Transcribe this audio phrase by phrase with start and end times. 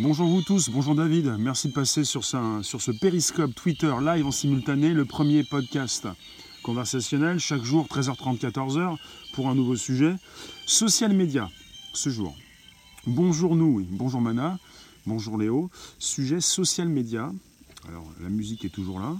[0.00, 4.32] Bonjour vous tous, bonjour David, merci de passer sur, sur ce périscope Twitter live en
[4.32, 6.08] simultané, le premier podcast
[6.64, 8.96] conversationnel, chaque jour 13h30, 14h,
[9.34, 10.16] pour un nouveau sujet.
[10.66, 11.48] Social media,
[11.92, 12.34] ce jour.
[13.06, 14.58] Bonjour nous, bonjour Mana,
[15.06, 15.70] bonjour Léo.
[16.00, 17.32] Sujet social media.
[17.86, 19.16] Alors la musique est toujours là.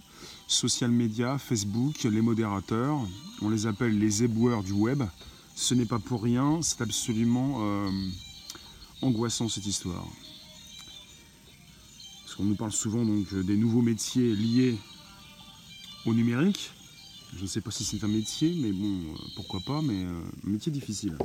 [0.49, 2.99] Social media, Facebook, les modérateurs,
[3.43, 5.05] on les appelle les éboueurs du web.
[5.55, 7.91] Ce n'est pas pour rien, c'est absolument euh,
[9.03, 10.09] angoissant cette histoire.
[12.35, 14.77] Parce qu'on nous parle souvent donc des nouveaux métiers liés
[16.05, 16.73] au numérique.
[17.37, 20.21] Je ne sais pas si c'est un métier, mais bon, euh, pourquoi pas, mais euh,
[20.43, 21.17] métier difficile.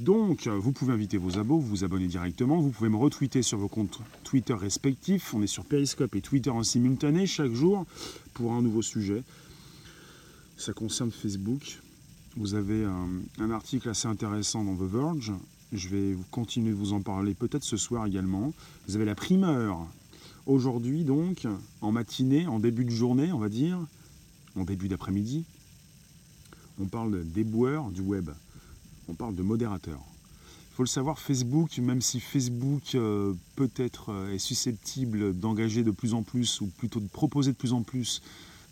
[0.00, 3.58] Donc, vous pouvez inviter vos abos, vous vous abonner directement, vous pouvez me retweeter sur
[3.58, 5.32] vos comptes Twitter respectifs.
[5.32, 7.86] On est sur Periscope et Twitter en simultané chaque jour
[8.34, 9.22] pour un nouveau sujet.
[10.56, 11.78] Ça concerne Facebook.
[12.36, 15.32] Vous avez un, article assez intéressant dans The Verge.
[15.72, 18.52] Je vais continuer de vous en parler peut-être ce soir également.
[18.88, 19.86] Vous avez la primeur.
[20.46, 21.46] Aujourd'hui donc,
[21.80, 23.78] en matinée, en début de journée, on va dire,
[24.56, 25.44] en début d'après-midi,
[26.80, 28.30] on parle d'éboueurs du web.
[29.08, 30.00] On parle de modérateurs.
[30.70, 35.90] Il faut le savoir, Facebook, même si Facebook euh, peut-être euh, est susceptible d'engager de
[35.90, 38.22] plus en plus, ou plutôt de proposer de plus en plus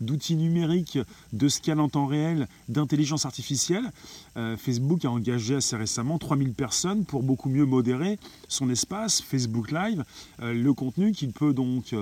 [0.01, 0.99] d'outils numériques,
[1.33, 3.91] de scan en temps réel, d'intelligence artificielle.
[4.37, 9.71] Euh, Facebook a engagé assez récemment 3000 personnes pour beaucoup mieux modérer son espace, Facebook
[9.71, 10.03] Live,
[10.39, 11.95] le contenu qu'il peut donc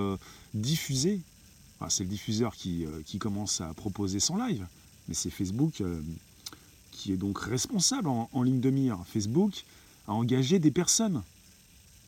[0.53, 1.21] diffuser.
[1.89, 4.65] c'est le diffuseur qui, qui, commence à proposer son live,
[5.07, 5.81] mais c'est Facebook
[6.97, 9.63] qui est donc responsable en, ligne de mire, Facebook,
[10.07, 11.21] a engagé des personnes,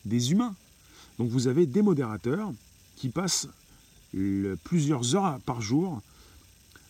[0.04, 0.56] des humains.
[1.20, 2.52] Donc vous avez des modérateurs
[2.96, 3.48] qui passent
[4.64, 6.02] plusieurs heures par jour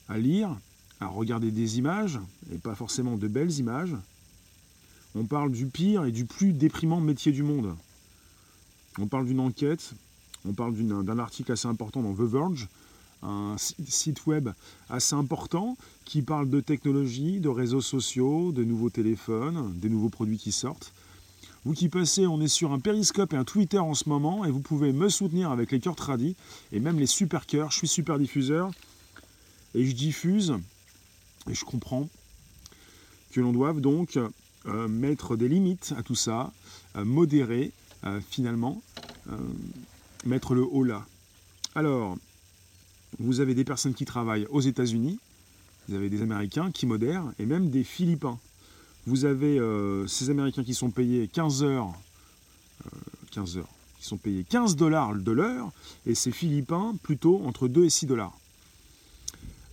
[0.08, 0.58] à lire,
[1.00, 2.20] à regarder des images,
[2.52, 3.96] et pas forcément de belles images.
[5.16, 7.76] On parle du pire et du plus déprimant métier du monde.
[8.98, 9.94] On parle d'une enquête,
[10.46, 12.68] on parle d'un article assez important dans The Verge,
[13.22, 14.50] un site web
[14.90, 20.38] assez important qui parle de technologie, de réseaux sociaux, de nouveaux téléphones, des nouveaux produits
[20.38, 20.94] qui sortent.
[21.66, 24.52] Vous qui passez, on est sur un Periscope et un Twitter en ce moment et
[24.52, 26.38] vous pouvez me soutenir avec les cœurs tradis
[26.72, 27.72] et même les super cœurs.
[27.72, 28.72] Je suis super diffuseur
[29.76, 30.56] et je diffuse
[31.50, 32.08] et je comprends
[33.32, 34.18] que l'on doive donc
[34.66, 36.52] euh, mettre des limites à tout ça,
[36.96, 37.72] euh, modérer
[38.06, 38.82] euh, finalement,
[40.26, 41.06] mettre le haut là.
[41.76, 42.18] Alors,
[43.20, 45.20] vous avez des personnes qui travaillent aux États-Unis,
[45.88, 48.40] vous avez des Américains qui modèrent, et même des Philippins.
[49.06, 51.94] Vous avez euh, ces Américains qui sont payés 15 heures,
[53.32, 55.72] 15 euh, heures, qui sont payés 15 dollars de l'heure,
[56.06, 58.38] et ces Philippins plutôt entre 2 et 6 dollars.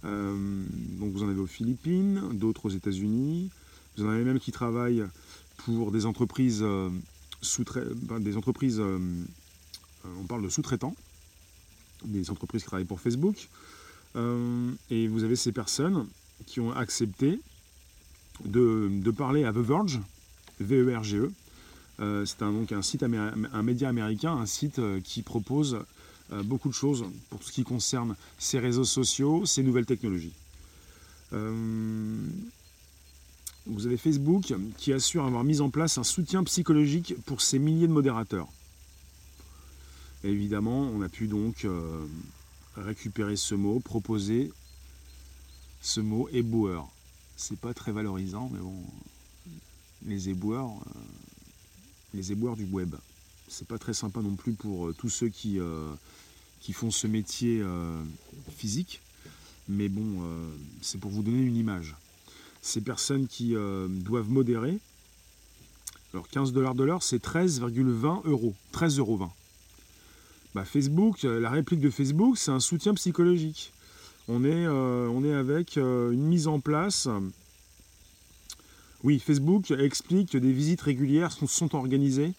[0.05, 0.65] Euh,
[0.99, 3.51] donc vous en avez aux Philippines, d'autres aux États-Unis.
[3.97, 5.05] Vous en avez même qui travaillent
[5.57, 6.65] pour des entreprises
[7.41, 7.65] sous
[8.21, 10.95] des entreprises, on parle de sous-traitants,
[12.05, 13.49] des entreprises qui travaillent pour Facebook.
[14.91, 16.07] Et vous avez ces personnes
[16.45, 17.41] qui ont accepté
[18.45, 20.01] de, parler à The Verge,
[20.61, 21.25] V-E-R-G-E.
[21.25, 21.33] E.
[21.99, 25.79] Euh, c'est un, donc un site, un média américain, un site euh, qui propose
[26.45, 30.33] beaucoup de choses pour tout ce qui concerne ces réseaux sociaux, ces nouvelles technologies.
[31.31, 31.39] vous
[33.87, 37.93] avez Facebook qui assure avoir mis en place un soutien psychologique pour ces milliers de
[37.93, 38.49] modérateurs
[40.25, 42.07] évidemment, on a pu donc euh,
[42.77, 44.53] récupérer ce mot, proposer
[45.81, 46.89] ce mot éboueur.
[47.37, 48.75] C'est pas très valorisant, mais bon,
[50.07, 51.01] les éboueurs, euh,
[52.15, 52.95] les du web.
[53.49, 55.59] C'est pas très sympa non plus pour euh, tous ceux qui,
[56.61, 57.63] qui font ce métier
[58.57, 59.01] physique,
[59.69, 60.23] mais bon,
[60.81, 61.95] c'est pour vous donner une image.
[62.63, 63.55] Ces personnes qui
[63.89, 64.79] doivent modérer,
[66.17, 69.29] alors 15 dollars de l'heure, c'est 13,20 euros, 13,20 euros.
[70.55, 73.75] Bah, Facebook, euh, la réplique de Facebook, c'est un soutien psychologique.
[74.29, 77.09] On est, euh, on est avec euh, une mise en place.
[79.05, 82.33] Oui, Facebook explique que des visites régulières sont, organisées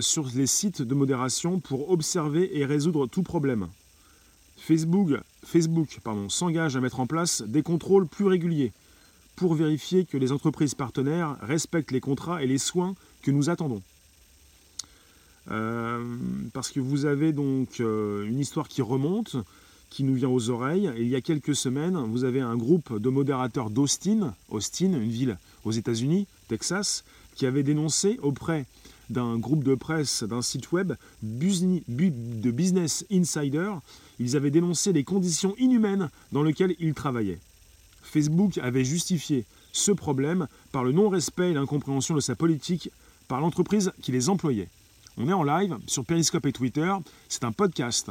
[0.00, 3.68] sur les sites de modération pour observer et résoudre tout problème.
[4.58, 5.98] Facebook, Facebook
[6.28, 8.72] s'engage à mettre en place des contrôles plus réguliers
[9.36, 13.82] pour vérifier que les entreprises partenaires respectent les contrats et les soins que nous attendons.
[15.50, 16.16] Euh,
[16.52, 19.36] parce que vous avez donc euh, une histoire qui remonte,
[19.90, 20.90] qui nous vient aux oreilles.
[20.96, 25.36] il y a quelques semaines, vous avez un groupe de modérateurs d'Austin, Austin, une ville
[25.64, 27.04] aux États-Unis, Texas,
[27.34, 28.66] qui avait dénoncé auprès
[29.10, 30.92] d'un groupe de presse, d'un site web
[31.22, 33.72] de Business Insider,
[34.20, 37.40] ils avaient dénoncé les conditions inhumaines dans lesquelles ils travaillaient.
[38.02, 42.90] Facebook avait justifié ce problème par le non-respect et l'incompréhension de sa politique
[43.28, 44.68] par l'entreprise qui les employait.
[45.16, 46.92] On est en live sur Periscope et Twitter.
[47.28, 48.10] C'est un podcast.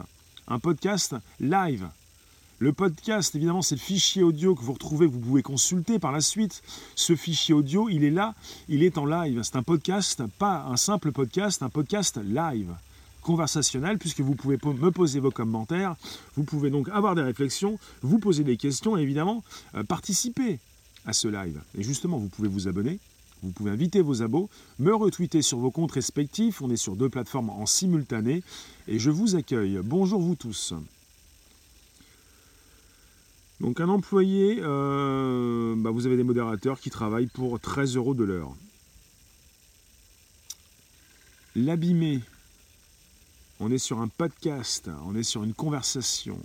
[0.51, 1.87] Un podcast live.
[2.57, 6.21] Le podcast, évidemment, c'est le fichier audio que vous retrouvez, vous pouvez consulter par la
[6.21, 6.63] suite.
[6.95, 8.33] Ce fichier audio, il est là,
[8.67, 9.41] il est en live.
[9.43, 12.73] C'est un podcast, pas un simple podcast, un podcast live,
[13.21, 15.95] conversationnel, puisque vous pouvez me poser vos commentaires,
[16.35, 19.43] vous pouvez donc avoir des réflexions, vous poser des questions et évidemment
[19.75, 20.57] euh, participer
[21.05, 21.61] à ce live.
[21.77, 22.97] Et justement, vous pouvez vous abonner,
[23.41, 24.49] vous pouvez inviter vos abos,
[24.79, 26.61] me retweeter sur vos comptes respectifs.
[26.61, 28.43] On est sur deux plateformes en simultané
[28.87, 29.79] et je vous accueille.
[29.83, 30.73] Bonjour vous tous.
[33.61, 38.23] Donc un employé, euh, bah, vous avez des modérateurs qui travaillent pour 13 euros de
[38.23, 38.55] l'heure.
[41.55, 42.21] L'abîmer,
[43.59, 46.39] on est sur un podcast, on est sur une conversation.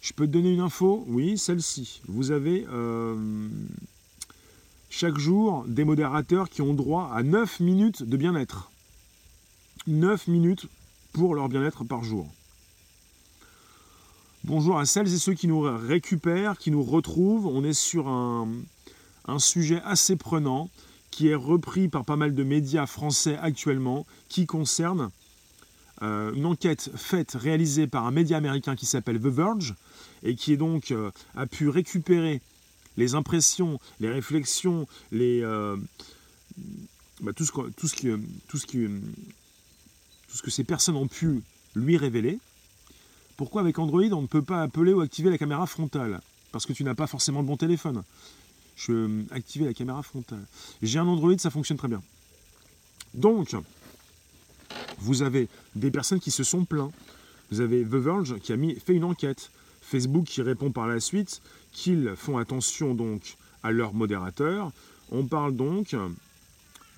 [0.00, 1.04] Je peux te donner une info?
[1.08, 2.00] Oui, celle-ci.
[2.06, 3.48] Vous avez euh,
[4.98, 8.70] chaque jour des modérateurs qui ont droit à 9 minutes de bien-être.
[9.86, 10.68] 9 minutes
[11.12, 12.26] pour leur bien-être par jour.
[14.44, 17.46] Bonjour à celles et ceux qui nous récupèrent, qui nous retrouvent.
[17.46, 18.48] On est sur un,
[19.36, 20.70] sujet assez prenant
[21.10, 25.10] qui est repris par pas mal de médias français actuellement, qui concerne
[26.00, 29.74] euh, une enquête faite, réalisée par un média américain qui s'appelle The Verge,
[30.22, 32.40] et qui est donc euh, a pu récupérer
[32.96, 35.42] les impressions, les réflexions, les,
[37.34, 37.62] tout, ce
[40.42, 41.42] que ces personnes ont pu
[41.74, 42.38] lui révéler.
[43.36, 46.20] Pourquoi avec Android, on ne peut pas appeler ou activer la caméra frontale?
[46.52, 48.02] Parce que tu n'as pas forcément le bon téléphone.
[48.76, 50.44] Je veux activer la caméra frontale.
[50.82, 52.02] J'ai un Android, ça fonctionne très bien.
[53.14, 53.54] Donc,
[54.98, 56.92] vous avez des personnes qui se sont plaints.
[57.50, 59.50] Vous avez The Verge qui a mis, fait une enquête.
[59.86, 61.40] Facebook qui répond par la suite
[61.72, 64.72] qu'ils font attention donc à leurs modérateurs.
[65.12, 65.94] On parle donc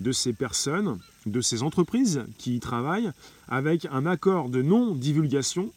[0.01, 3.11] de ces personnes, de ces entreprises qui y travaillent,
[3.49, 5.71] avec un accord de non-divulgation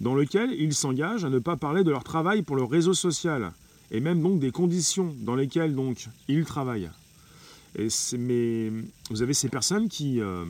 [0.00, 3.52] dans lequel ils s'engagent à ne pas parler de leur travail pour le réseau social,
[3.92, 6.90] et même donc des conditions dans lesquelles donc ils travaillent.
[8.18, 8.72] Mais
[9.10, 10.44] vous avez ces personnes qui, euh,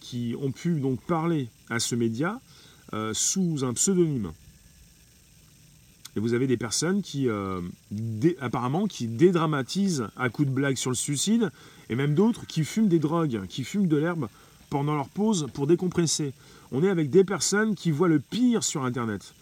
[0.00, 2.40] qui ont pu donc parler à ce média
[2.92, 4.32] euh, sous un pseudonyme.
[6.16, 7.60] Et vous avez des personnes qui, euh,
[8.40, 11.50] apparemment, qui dédramatisent à coups de blague sur le suicide,
[11.88, 14.28] et même d'autres qui fument des drogues, qui fument de l'herbe
[14.70, 16.32] pendant leur pause pour décompresser
[16.72, 19.34] on est avec des personnes qui voient le pire sur Internet.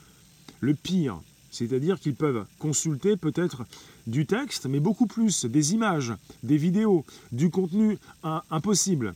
[0.61, 1.21] Le pire,
[1.51, 3.65] c'est-à-dire qu'ils peuvent consulter peut-être
[4.07, 7.99] du texte, mais beaucoup plus, des images, des vidéos, du contenu
[8.51, 9.15] impossible.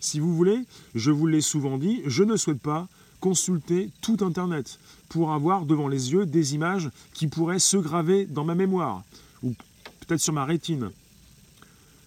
[0.00, 0.60] Si vous voulez,
[0.94, 2.88] je vous l'ai souvent dit, je ne souhaite pas
[3.22, 8.44] consulter tout Internet pour avoir devant les yeux des images qui pourraient se graver dans
[8.44, 9.04] ma mémoire,
[9.44, 9.54] ou
[10.00, 10.90] peut-être sur ma rétine.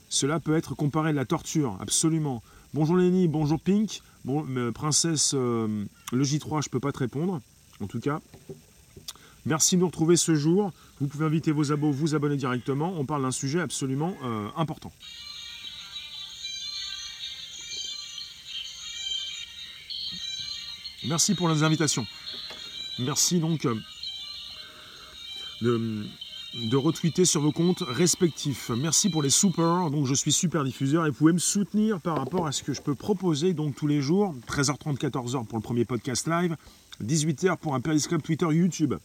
[0.10, 2.44] Cela peut être comparé à la torture, absolument.
[2.74, 7.40] Bonjour Lenny, bonjour Pink, Bon, princesse, euh, le J3, je ne peux pas te répondre,
[7.80, 8.20] en tout cas.
[9.46, 10.74] Merci de nous retrouver ce jour.
[11.00, 12.94] Vous pouvez inviter vos abos, vous abonner directement.
[12.98, 14.92] On parle d'un sujet absolument euh, important.
[21.08, 22.06] Merci pour les invitations.
[23.00, 23.76] Merci donc euh,
[25.62, 28.70] de, retweeter sur vos comptes respectifs.
[28.70, 29.90] Merci pour les super.
[29.92, 32.74] Donc je suis super diffuseur et vous pouvez me soutenir par rapport à ce que
[32.74, 36.56] je peux proposer donc tous les jours, 13h30, 14h pour le premier podcast live,
[37.04, 38.96] 18h pour un périscope Twitter, YouTube.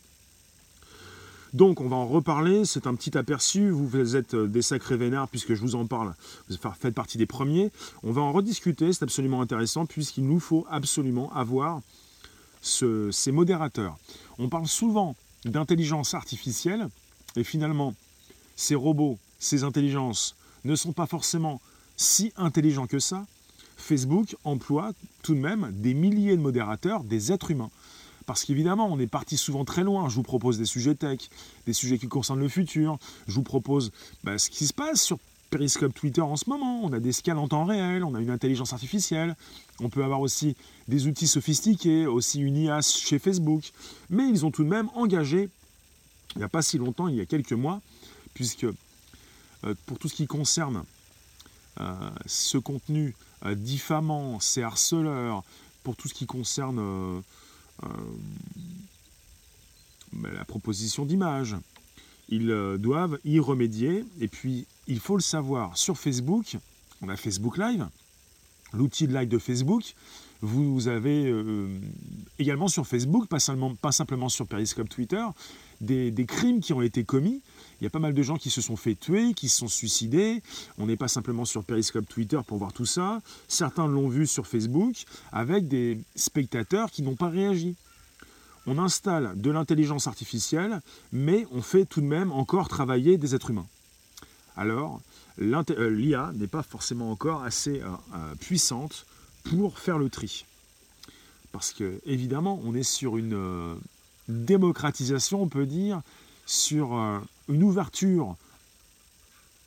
[1.53, 5.55] Donc on va en reparler, c'est un petit aperçu, vous êtes des sacrés vénards puisque
[5.55, 6.15] je vous en parle,
[6.49, 7.73] vous faites partie des premiers.
[8.03, 11.81] On va en rediscuter, c'est absolument intéressant puisqu'il nous faut absolument avoir
[12.63, 13.99] ces modérateurs.
[14.39, 16.89] On parle souvent d'intelligence artificielle,
[17.37, 17.95] et finalement,
[18.57, 21.61] ces robots, ces intelligences ne sont pas forcément
[21.97, 23.27] si intelligents que ça.
[23.77, 24.93] Facebook emploie
[25.23, 27.71] tout de même des milliers de modérateurs, des êtres humains.
[28.27, 30.09] Parce qu'évidemment, on est parti souvent très loin.
[30.09, 31.19] Je vous propose des sujets tech,
[31.67, 32.99] des sujets qui concernent le futur.
[33.27, 33.93] Je vous propose
[34.25, 35.19] bah, ce qui se passe sur
[35.51, 36.81] Periscope Twitter en ce moment.
[36.85, 39.37] On a des scales en temps réel, on a une intelligence artificielle.
[39.81, 40.55] On peut avoir aussi
[40.89, 43.73] des outils sophistiqués, aussi une IAS chez Facebook.
[44.11, 45.49] Mais ils ont tout de même engagé
[46.35, 47.81] il n'y a pas si longtemps, il y a quelques mois,
[48.35, 50.85] puisque euh, pour tout ce qui concerne
[51.81, 55.43] euh, ce contenu euh, diffamant, ces harceleurs,
[55.83, 57.23] pour tout ce qui concerne
[60.13, 61.57] ben, la proposition d'image,
[62.29, 64.05] ils doivent y remédier.
[64.21, 66.57] Et puis, il faut le savoir, sur Facebook,
[67.03, 67.89] on a Facebook Live,
[68.73, 69.95] l'outil de live de Facebook.
[70.43, 71.35] Vous avez
[72.39, 75.25] également sur Facebook, pas simplement sur Periscope Twitter,
[75.81, 77.43] des, crimes qui ont été commis
[77.81, 79.69] Il y a pas mal de gens qui se sont fait tuer, qui se sont
[79.69, 80.43] suicidés.
[80.77, 83.21] On n'est pas simplement sur Periscope Twitter pour voir tout ça.
[83.49, 87.77] Certains l'ont vu sur Facebook avec des spectateurs qui n'ont pas réagi.
[88.67, 90.83] On installe de l'intelligence artificielle,
[91.13, 93.67] mais on fait tout de même encore travailler des êtres humains.
[94.57, 95.01] Alors,
[95.41, 99.07] euh, l'IA n'est pas forcément encore assez euh, euh, puissante
[99.45, 100.45] pour faire le tri.
[101.51, 103.77] Parce que, évidemment, on est sur une
[104.29, 106.03] démocratisation, on peut dire,
[106.51, 106.95] sur
[107.49, 108.35] une ouverture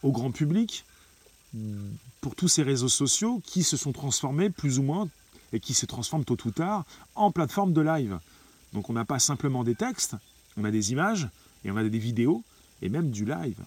[0.02, 0.84] au grand public
[2.20, 5.08] pour tous ces réseaux sociaux qui se sont transformés plus ou moins
[5.54, 6.84] et qui se transforment tôt ou tard
[7.16, 8.20] en plateforme de live.
[8.74, 10.16] Donc on n'a pas simplement des textes,
[10.58, 11.30] on a des images
[11.64, 12.44] et on a des vidéos
[12.82, 13.60] et même du live.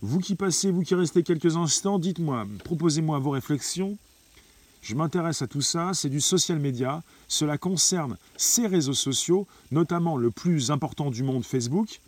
[0.00, 3.98] Vous qui passez, vous qui restez quelques instants, dites-moi, proposez-moi vos réflexions.
[4.80, 7.02] Je m'intéresse à tout ça, c'est du social media.
[7.26, 12.00] Cela concerne ces réseaux sociaux, notamment le plus important du monde, Facebook.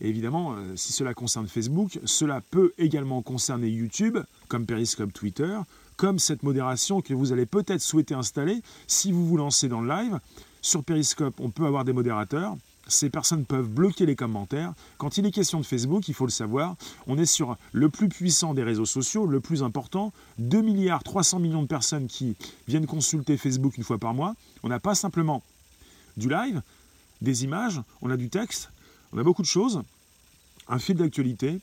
[0.00, 5.58] Évidemment, euh, si cela concerne Facebook, cela peut également concerner YouTube, comme Periscope Twitter,
[5.96, 9.88] comme cette modération que vous allez peut-être souhaiter installer si vous vous lancez dans le
[9.88, 10.20] live.
[10.60, 12.56] Sur Periscope, on peut avoir des modérateurs
[12.88, 14.72] ces personnes peuvent bloquer les commentaires.
[14.98, 16.76] Quand il est question de Facebook, il faut le savoir,
[17.06, 21.40] on est sur le plus puissant des réseaux sociaux, le plus important, 2 milliards 300
[21.40, 22.36] millions de personnes qui
[22.68, 24.34] viennent consulter Facebook une fois par mois.
[24.62, 25.42] On n'a pas simplement
[26.16, 26.62] du live,
[27.22, 28.70] des images, on a du texte,
[29.16, 29.82] on a beaucoup de choses,
[30.68, 31.58] un fil d'actualité,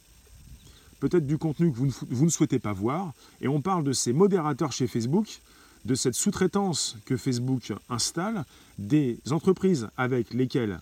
[0.99, 4.71] peut-être du contenu que vous ne, souhaitez pas voir, et on parle de ces modérateurs
[4.71, 5.39] chez Facebook,
[5.85, 8.43] de cette sous-traitance que Facebook installe,
[8.79, 10.81] des entreprises avec lesquelles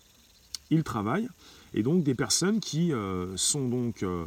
[0.69, 1.27] ils travaillent,
[1.73, 4.25] et donc des personnes qui euh, sont donc, euh,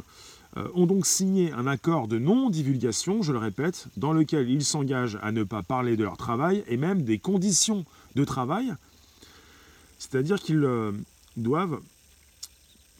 [0.57, 5.17] euh, ont donc signé un accord de non-divulgation, je le répète, dans lequel ils s'engagent
[5.23, 8.71] à ne pas parler de leur travail et même des conditions de travail,
[9.97, 10.63] c'est-à-dire qu'ils
[11.37, 11.79] doivent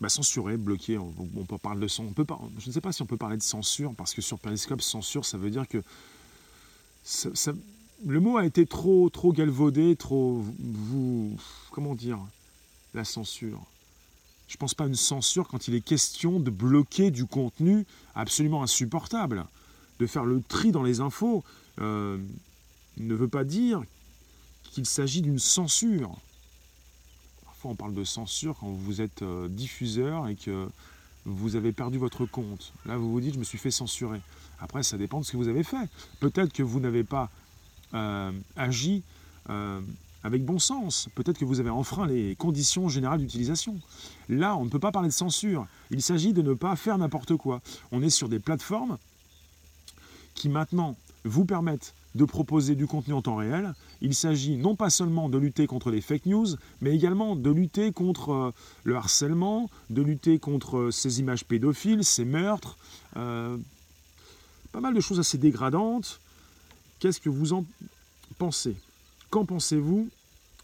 [0.01, 0.97] bah, censurer, bloquer.
[0.97, 1.11] On,
[1.45, 4.21] peut parler de je ne sais pas si on peut parler de censure parce que
[4.21, 5.81] sur Periscope, censure, ça veut dire que
[8.05, 11.37] le mot a été trop, trop galvaudé, trop, vous,
[11.71, 12.19] comment dire,
[12.93, 13.61] la censure.
[14.47, 17.85] Je ne pense pas à une censure quand il est question de bloquer du contenu
[18.13, 19.45] absolument insupportable.
[19.99, 21.43] De faire le tri dans les infos
[21.79, 22.17] euh,
[22.97, 23.81] ne veut pas dire
[24.63, 26.17] qu'il s'agit d'une censure.
[27.65, 30.67] On parle de censure quand vous êtes euh, diffuseur et que
[31.25, 32.73] vous avez perdu votre compte.
[32.85, 34.21] Là vous vous dites je me suis fait censurer.
[34.59, 35.89] Après ça dépend de ce que vous avez fait.
[36.19, 37.29] Peut-être que vous n'avez pas
[37.93, 39.03] euh, agi
[40.25, 41.07] avec bon sens.
[41.13, 43.79] Peut-être que vous avez enfreint les conditions générales d'utilisation.
[44.27, 45.67] Là, on ne peut pas parler de censure.
[45.91, 47.61] Il s'agit de ne pas faire n'importe quoi.
[47.91, 48.97] On est sur des plateformes
[50.33, 53.73] qui maintenant vous permettent de proposer du contenu en temps réel.
[54.01, 56.47] Il s'agit non pas seulement de lutter contre les fake news,
[56.81, 58.51] mais également de lutter contre euh,
[58.83, 62.77] le harcèlement, de lutter contre euh, ces images pédophiles, ces meurtres,
[63.17, 63.57] euh,
[64.71, 66.19] pas mal de choses assez dégradantes.
[66.99, 67.65] Qu'est-ce que vous en
[68.37, 68.75] pensez?
[69.29, 70.09] Qu'en pensez-vous?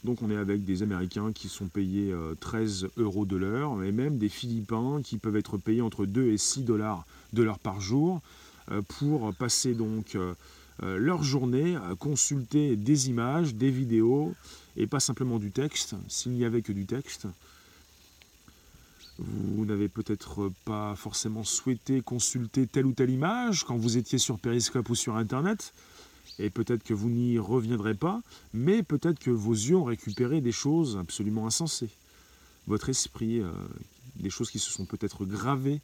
[0.03, 3.91] Donc on est avec des Américains qui sont payés 13 euh, euros de l'heure, et
[3.91, 7.79] même des Philippins qui peuvent être payés entre 2 et 6 dollars de l'heure par
[7.81, 8.21] jour
[8.87, 10.15] pour passer donc
[10.81, 14.33] leur journée à consulter des images, des vidéos,
[14.77, 17.27] et pas simplement du texte, s'il n'y avait que du texte.
[19.19, 24.39] Vous n'avez peut-être pas forcément souhaité consulter telle ou telle image quand vous étiez sur
[24.39, 25.73] Periscope ou sur Internet,
[26.39, 28.21] et peut-être que vous n'y reviendrez pas,
[28.53, 31.89] mais peut-être que vos yeux ont récupéré des choses absolument insensées.
[32.67, 33.51] Votre esprit, euh,
[34.15, 35.81] des choses qui se sont peut-être gravées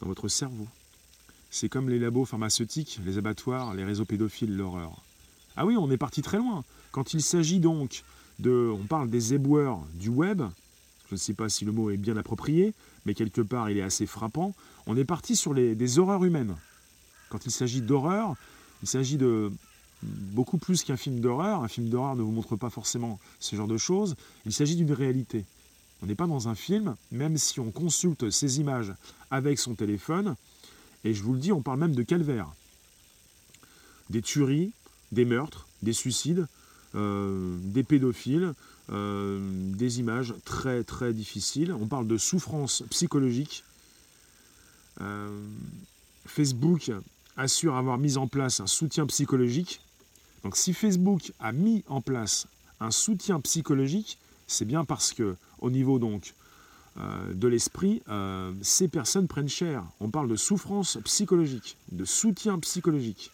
[0.00, 0.68] dans votre cerveau.
[1.56, 5.00] C'est comme les labos pharmaceutiques, les abattoirs, les réseaux pédophiles, l'horreur.
[5.54, 6.64] Ah oui, on est parti très loin.
[6.90, 8.02] Quand il s'agit donc
[8.40, 8.72] de...
[8.74, 10.42] On parle des éboueurs du web,
[11.08, 12.74] je ne sais pas si le mot est bien approprié,
[13.06, 14.52] mais quelque part il est assez frappant.
[14.88, 16.56] On est parti sur des horreurs humaines.
[17.28, 18.34] Quand il s'agit d'horreur,
[18.82, 19.52] il s'agit de
[20.02, 21.62] beaucoup plus qu'un film d'horreur.
[21.62, 24.16] Un film d'horreur ne vous montre pas forcément ce genre de choses.
[24.44, 25.44] Il s'agit d'une réalité.
[26.02, 28.92] On n'est pas dans un film, même si on consulte ces images
[29.30, 30.34] avec son téléphone.
[31.04, 32.48] Et je vous le dis, on parle même de calvaire.
[34.10, 34.72] Des tueries,
[35.12, 36.46] des meurtres, des suicides,
[36.94, 38.54] euh, des pédophiles,
[38.90, 39.40] euh,
[39.74, 41.72] des images très très difficiles.
[41.72, 43.64] On parle de souffrance psychologique.
[45.00, 45.28] Euh,
[46.26, 46.92] Facebook
[47.36, 49.80] assure avoir mis en place un soutien psychologique.
[50.42, 52.46] Donc si Facebook a mis en place
[52.80, 56.34] un soutien psychologique, c'est bien parce que au niveau donc
[56.96, 59.84] de l'esprit, euh, ces personnes prennent cher.
[60.00, 63.32] On parle de souffrance psychologique, de soutien psychologique.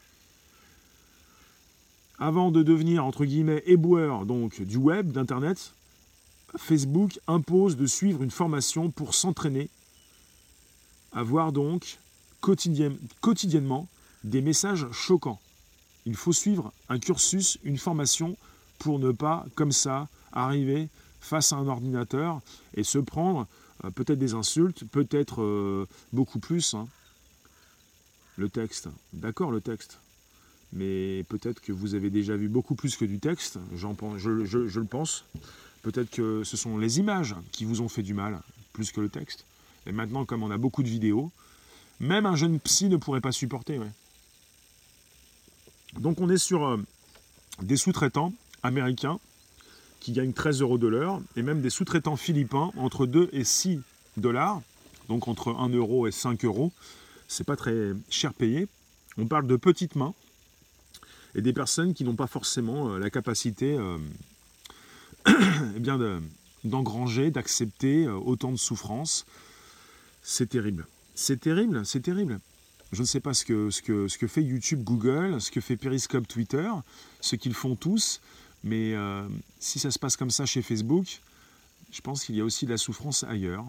[2.19, 5.73] Avant de devenir entre guillemets éboueur donc du web, d'internet,
[6.57, 9.69] Facebook impose de suivre une formation pour s'entraîner
[11.13, 11.99] à voir donc
[12.41, 13.89] quotidiennement
[14.25, 15.41] des messages choquants.
[16.07, 18.37] Il faut suivre un cursus, une formation
[18.79, 20.89] pour ne pas, comme ça, arriver
[21.21, 22.41] face à un ordinateur
[22.75, 23.47] et se prendre
[23.85, 26.75] euh, peut-être des insultes, peut-être euh, beaucoup plus.
[26.75, 26.89] Hein.
[28.37, 29.99] Le texte, d'accord le texte,
[30.73, 35.25] mais peut-être que vous avez déjà vu beaucoup plus que du texte, je le pense.
[35.83, 38.41] Peut-être que ce sont les images qui vous ont fait du mal,
[38.73, 39.45] plus que le texte.
[39.87, 41.31] Et maintenant, comme on a beaucoup de vidéos,
[42.01, 43.79] même un jeune psy ne pourrait pas supporter.
[45.99, 46.77] Donc on est sur euh,
[47.63, 49.19] des sous-traitants américains
[50.01, 53.81] qui gagnent 13 euros de l'heure, et même des sous-traitants philippins entre 2 et 6
[54.17, 54.63] dollars,
[55.09, 56.73] donc entre 1 euro et 5 euros.
[57.29, 58.67] C'est pas très cher payé.
[59.19, 60.15] On parle de petites mains
[61.35, 63.99] et des personnes qui n'ont pas forcément euh, la capacité euh,
[65.77, 65.81] eh
[66.65, 69.25] d'engranger, d'accepter autant de souffrances.
[70.23, 70.87] C'est terrible.
[71.15, 72.41] C'est terrible, c'est terrible.
[72.93, 75.61] Je ne sais pas ce que, ce, que, ce que fait YouTube, Google, ce que
[75.61, 76.69] fait Periscope, Twitter,
[77.21, 78.21] ce qu'ils font tous,
[78.63, 81.21] mais euh, si ça se passe comme ça chez Facebook,
[81.91, 83.65] je pense qu'il y a aussi de la souffrance ailleurs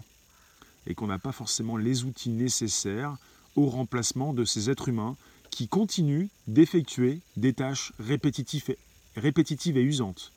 [0.86, 3.16] et qu'on n'a pas forcément les outils nécessaires
[3.56, 5.16] au remplacement de ces êtres humains
[5.50, 8.68] qui continuent d'effectuer des tâches répétitives
[9.76, 10.32] et, usantes.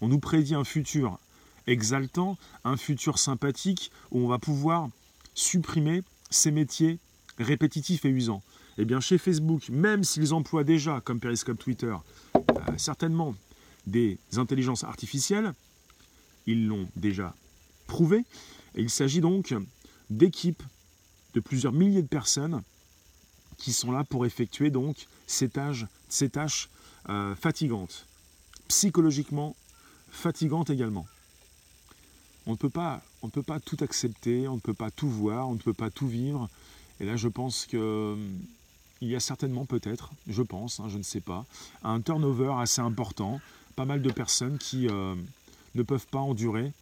[0.00, 1.18] On nous prédit un futur
[1.66, 4.88] exaltant, un futur sympathique où on va pouvoir
[5.34, 6.98] supprimer ces métiers
[7.38, 8.42] répétitifs et usants.
[8.78, 11.94] Eh bien, chez Facebook, même s'ils emploient déjà, comme Periscope Twitter,
[12.36, 12.40] euh,
[12.76, 13.34] certainement
[13.90, 15.52] des intelligences artificielles,
[16.46, 17.34] ils l'ont déjà
[17.86, 18.24] prouvé.
[18.74, 19.54] Et il s'agit donc
[20.10, 20.62] d'équipes
[21.34, 22.62] de plusieurs milliers de personnes
[23.56, 26.68] qui sont là pour effectuer donc ces tâches,
[27.08, 28.06] euh, fatigantes,
[28.68, 29.56] psychologiquement
[30.10, 31.06] fatigantes également.
[32.46, 35.08] On ne peut pas on ne peut pas tout accepter, on ne peut pas tout
[35.08, 36.48] voir, on ne peut pas tout vivre.
[37.00, 38.38] Et là, je pense qu'il hum,
[39.00, 41.44] y a certainement peut-être, je pense, hein, je ne sais pas,
[41.82, 43.40] un turnover assez important,
[43.78, 45.14] pas mal de personnes qui euh,
[45.76, 46.72] ne peuvent pas endurer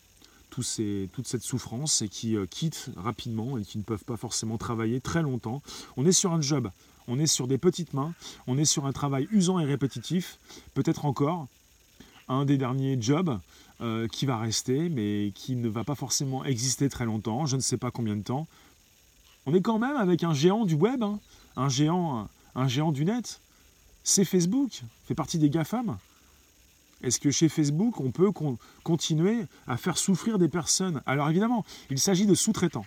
[0.48, 5.02] toute cette souffrance et qui euh, quittent rapidement et qui ne peuvent pas forcément travailler
[5.02, 5.60] très longtemps.
[5.98, 6.70] On est sur un job,
[7.06, 8.14] on est sur des petites mains,
[8.46, 10.38] on est sur un travail usant et répétitif,
[10.72, 11.48] peut-être encore
[12.28, 13.38] un des derniers jobs
[13.82, 17.60] euh, qui va rester, mais qui ne va pas forcément exister très longtemps, je ne
[17.60, 18.46] sais pas combien de temps.
[19.44, 21.20] On est quand même avec un géant du web, hein.
[21.56, 23.42] un, géant, un géant du net.
[24.02, 25.98] C'est Facebook, fait partie des GAFAM.
[27.02, 28.30] Est-ce que chez Facebook, on peut
[28.82, 31.02] continuer à faire souffrir des personnes?
[31.06, 32.86] Alors évidemment, il s'agit de sous-traitants.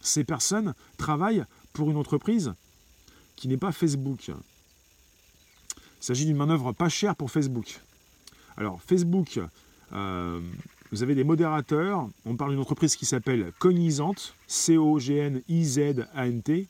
[0.00, 2.54] Ces personnes travaillent pour une entreprise
[3.36, 4.28] qui n'est pas Facebook.
[4.28, 7.80] Il s'agit d'une manœuvre pas chère pour Facebook.
[8.56, 9.40] Alors Facebook
[9.92, 10.40] euh,
[10.92, 12.08] vous avez des modérateurs.
[12.26, 15.08] On parle d'une entreprise qui s'appelle Cognizante, C-O-G-N-I-Z-A-N-T,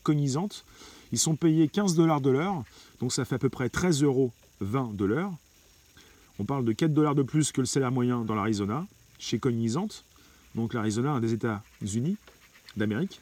[0.02, 0.64] Cognizante.
[1.12, 2.62] Ils sont payés 15 dollars de l'heure,
[3.00, 5.32] donc ça fait à peu près 13 euros 20 de l'heure.
[6.40, 8.86] On parle de 4 dollars de plus que le salaire moyen dans l'Arizona,
[9.18, 10.06] chez Cognizante.
[10.54, 12.16] Donc l'Arizona, un des États-Unis
[12.78, 13.20] d'Amérique.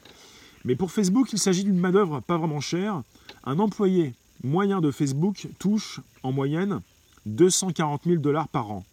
[0.63, 3.03] Mais pour Facebook, il s'agit d'une manœuvre pas vraiment chère.
[3.43, 6.79] Un employé moyen de Facebook touche en moyenne
[7.25, 8.85] 240 000 dollars par an.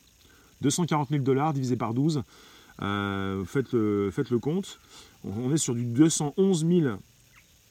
[0.62, 2.24] 240 000 dollars divisé par 12,
[2.82, 4.80] euh, faites, le, compte.
[5.22, 6.66] On est sur du 211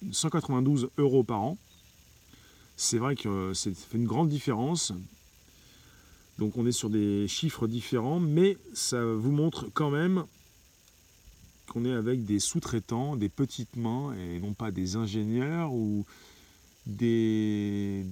[0.09, 1.57] 192 euros par an.
[2.77, 4.93] C'est vrai que ça fait une grande différence.
[6.37, 10.25] Donc on est sur des chiffres différents, mais ça vous montre quand même
[11.67, 16.05] qu'on est avec des sous-traitants, des petites mains, et non pas des ingénieurs ou
[16.85, 18.03] des,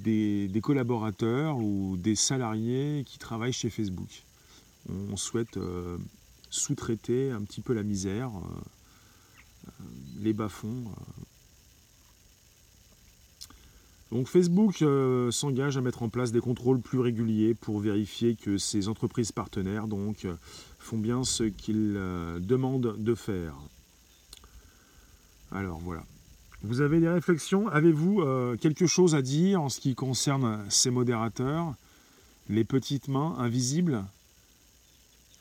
[0.63, 4.23] collaborateurs ou des salariés qui travaillent chez Facebook
[4.89, 5.97] on souhaite euh,
[6.49, 9.83] sous-traiter un petit peu la misère, euh, euh,
[10.19, 10.91] les bas-fonds.
[14.13, 14.83] Donc Facebook
[15.31, 19.87] s'engage à mettre en place des contrôles plus réguliers pour vérifier que ces entreprises partenaires
[19.87, 20.27] donc,
[20.77, 21.93] font bien ce qu'ils
[22.39, 23.55] demandent de faire.
[25.51, 26.03] Alors voilà.
[26.61, 27.67] Vous avez des réflexions?
[27.69, 28.23] Avez-vous
[28.61, 31.73] quelque chose à dire en ce qui concerne ces modérateurs?
[32.49, 34.03] Les petites mains invisibles?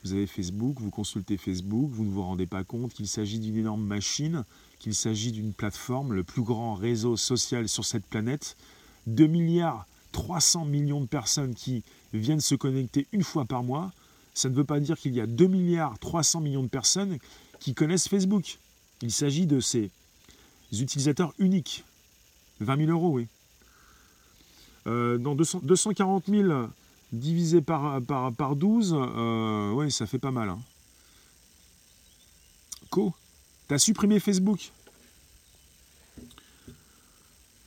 [0.04, 3.56] Vous avez Facebook, vous consultez Facebook, vous ne vous rendez pas compte qu'il s'agit d'une
[3.56, 4.44] énorme machine,
[4.78, 8.56] qu'il s'agit d'une plateforme, le plus grand réseau social sur cette planète.
[9.06, 13.92] 2 milliards 300 millions de personnes qui viennent se connecter une fois par mois.
[14.34, 17.18] Ça ne veut pas dire qu'il y a 2 milliards 300 millions de personnes
[17.60, 18.58] qui connaissent Facebook.
[19.02, 19.90] Il s'agit de ces
[20.72, 21.84] utilisateurs uniques.
[22.60, 23.26] 20 000 euros, oui.
[24.86, 26.68] Euh, dans 200, 240 000
[27.12, 30.48] divisé par, par, par 12, euh, ça fait pas mal.
[30.48, 30.58] Hein.
[32.90, 33.12] Co.
[33.68, 34.72] T'as supprimé Facebook.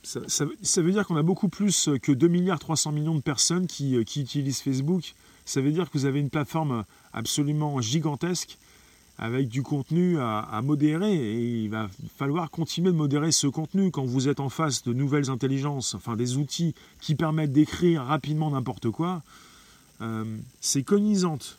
[0.02, 4.04] Ça, veut dire qu'on a beaucoup plus que 2 milliards 300 millions de personnes qui,
[4.04, 5.14] qui utilisent Facebook.
[5.44, 8.56] Ça veut dire que vous avez une plateforme absolument gigantesque
[9.18, 14.04] avec du contenu à, modérer et il va falloir continuer de modérer ce contenu quand
[14.04, 18.90] vous êtes en face de nouvelles intelligences, enfin des outils qui permettent d'écrire rapidement n'importe
[18.90, 19.22] quoi.
[20.02, 21.58] Euh, c'est cognisante.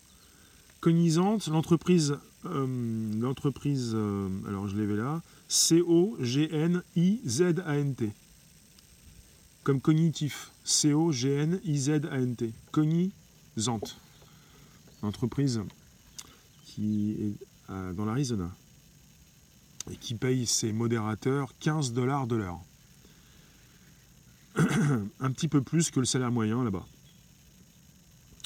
[0.82, 6.54] Cognisante, l'entreprise, euh, l'entreprise, euh, alors je l'ai là, C-O-G-N-I-Z-A-N-T.
[9.64, 10.52] Comme cognitif.
[10.64, 12.54] C-O-G-N-I-Z-A-N-T.
[12.72, 13.98] Cognisante.
[15.02, 15.62] L'entreprise
[16.78, 18.52] qui est euh, dans l'Arizona
[19.90, 22.60] et qui paye ses modérateurs 15 dollars de l'heure.
[25.20, 26.86] un petit peu plus que le salaire moyen là-bas.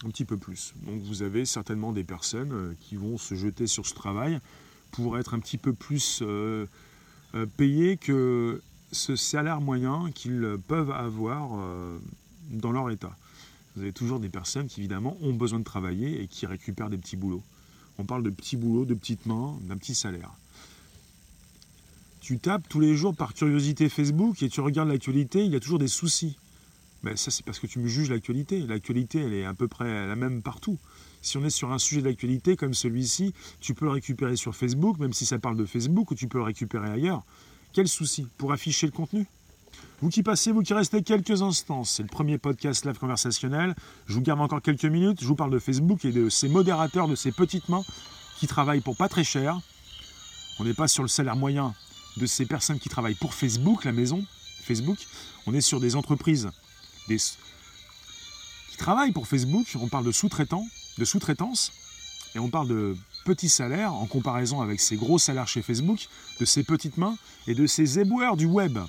[0.05, 0.73] Un petit peu plus.
[0.85, 4.39] Donc vous avez certainement des personnes euh, qui vont se jeter sur ce travail
[4.91, 6.65] pour être un petit peu plus euh,
[7.57, 8.61] payés que
[8.93, 11.51] ce salaire moyen qu'ils peuvent avoir
[12.49, 13.15] dans leur état.
[13.75, 16.97] Vous avez toujours des personnes qui évidemment ont besoin de travailler et qui récupèrent des
[16.97, 17.43] petits boulots.
[18.01, 20.31] On parle de petits boulots, de petites mains, d'un petit salaire.
[22.19, 25.59] Tu tapes tous les jours par curiosité Facebook et tu regardes l'actualité, il y a
[25.59, 26.35] toujours des soucis.
[27.03, 28.59] Mais ça, c'est parce que tu me juges l'actualité.
[28.61, 30.79] L'actualité, elle est à peu près la même partout.
[31.21, 34.97] Si on est sur un sujet d'actualité comme celui-ci, tu peux le récupérer sur Facebook,
[34.97, 37.23] même si ça parle de Facebook, ou tu peux le récupérer ailleurs.
[37.71, 39.27] Quel souci Pour afficher le contenu?
[40.01, 43.75] Vous qui passez, vous qui restez quelques instants, c'est le premier podcast live conversationnel.
[44.07, 45.19] Je vous garde encore quelques minutes.
[45.21, 47.83] Je vous parle de Facebook et de ces modérateurs, de ces petites mains
[48.39, 49.59] qui travaillent pour pas très cher.
[50.59, 51.75] On n'est pas sur le salaire moyen
[52.17, 54.25] de ces personnes qui travaillent pour Facebook, la maison
[54.63, 54.97] Facebook.
[55.45, 56.49] On est sur des entreprises
[57.07, 59.67] qui travaillent pour Facebook.
[59.79, 60.65] On parle de sous-traitants,
[60.97, 61.71] de sous-traitance,
[62.35, 66.07] et on parle de petits salaires en comparaison avec ces gros salaires chez Facebook,
[66.39, 68.79] de ces petites mains et de ces éboueurs du web.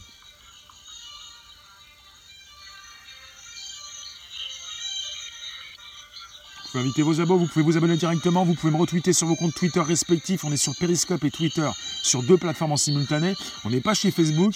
[6.72, 9.36] Pouvez inviter vos abos, vous pouvez vous abonner directement, vous pouvez me retweeter sur vos
[9.36, 10.42] comptes Twitter respectifs.
[10.42, 11.68] On est sur Periscope et Twitter
[12.02, 13.34] sur deux plateformes en simultané.
[13.64, 14.54] On n'est pas chez Facebook,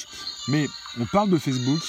[0.49, 0.67] mais
[0.99, 1.83] on parle de Facebook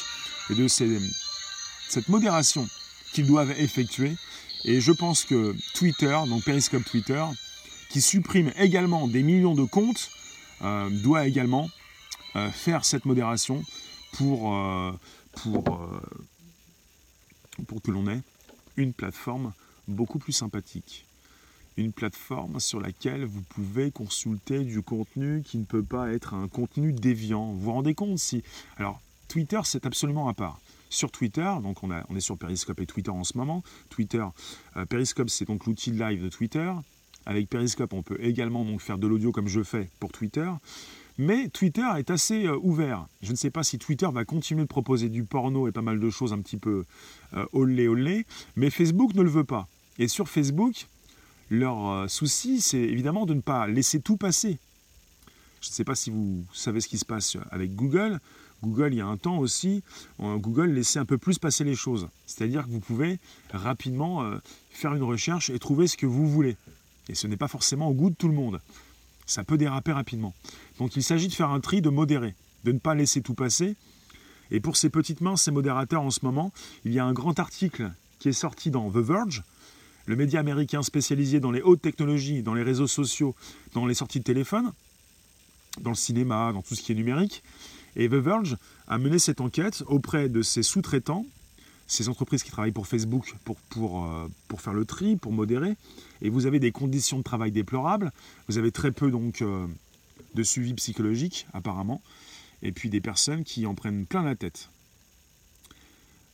[0.50, 2.68] et de cette modération
[3.13, 4.18] qu'ils doivent effectuer.
[4.66, 7.24] Et je pense que Twitter, donc Periscope Twitter,
[7.90, 10.10] qui supprime également des millions de comptes,
[10.62, 11.70] euh, doit également
[12.36, 13.63] euh, faire cette modération
[14.12, 14.92] pour, euh,
[15.42, 15.63] pour,
[17.66, 18.22] pour que l'on ait
[18.76, 19.54] une plateforme
[19.88, 21.06] beaucoup plus sympathique.
[21.78, 26.47] Une plateforme sur laquelle vous pouvez consulter du contenu qui ne peut pas être un
[26.47, 27.52] contenu déviant.
[27.52, 28.43] Vous vous rendez compte si...
[28.78, 30.60] Alors, Twitter, c'est absolument à part.
[30.89, 33.62] Sur Twitter, donc on, est sur Periscope et Twitter en ce moment.
[33.89, 34.26] Twitter,
[34.78, 36.71] euh, Periscope, c'est donc l'outil live de Twitter.
[37.26, 40.50] Avec Periscope, on peut également donc faire de l'audio comme je fais pour Twitter.
[41.17, 43.08] Mais Twitter est assez euh, ouvert.
[43.21, 46.00] Je ne sais pas si Twitter va continuer de proposer du porno et pas mal
[46.00, 46.86] de choses un petit peu
[47.34, 49.67] euh, olé, mais Facebook ne le veut pas.
[49.99, 50.88] Et sur Facebook,
[51.49, 54.60] leur euh, souci, c'est évidemment de ne pas laisser tout passer.
[55.62, 58.19] Je ne sais pas si vous savez ce qui se passe avec Google.
[58.63, 59.83] Google, il y a un temps aussi,
[60.19, 62.10] euh, Google laissait un peu plus passer les choses.
[62.25, 63.19] C'est-à-dire que vous pouvez
[63.51, 64.38] rapidement euh,
[64.71, 66.57] faire une recherche et trouver ce que vous voulez.
[67.10, 68.60] Et ce n'est pas forcément au goût de tout le monde.
[69.25, 70.33] Ça peut déraper rapidement.
[70.79, 73.75] Donc il s'agit de faire un tri, de modérer, de ne pas laisser tout passer.
[74.49, 76.51] Et pour ces petites mains, ces modérateurs en ce moment,
[76.86, 79.43] il y a un grand article qui est sorti dans The Verge,
[80.08, 83.36] le média américain spécialisé dans les hautes technologies, dans les réseaux sociaux,
[83.74, 84.72] dans les sorties de téléphone,
[85.82, 87.43] dans le cinéma, dans tout ce qui est numérique.
[87.98, 91.26] Et The Verge a mené cette enquête auprès de ses sous-traitants,
[91.88, 93.36] ces entreprises qui travaillent pour Facebook
[93.70, 95.76] pour, euh, faire le tri, pour modérer.
[96.22, 98.12] Et vous avez des conditions de travail déplorables.
[98.48, 99.67] Vous avez très peu donc euh,
[100.36, 102.02] de suivi psychologique apparemment.
[102.62, 104.70] Et puis des personnes qui en prennent plein la tête.